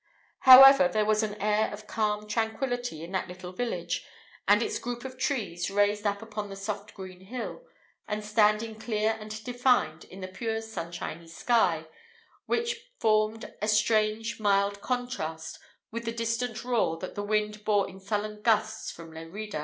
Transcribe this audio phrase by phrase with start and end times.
[0.39, 4.03] However, there was an air of calm tranquillity in that little village
[4.47, 7.67] and its group of trees, raised up upon the soft green hill,
[8.07, 11.85] and standing clear and defined in the pure sunshiny sky,
[12.47, 15.59] which formed a strange mild contrast
[15.91, 19.59] with the distant roar that the wind bore in sullen gusts from Lerida.